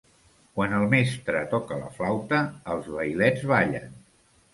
[0.59, 2.39] Quan el mestre toca la flauta,
[2.77, 3.93] els vailets ballen.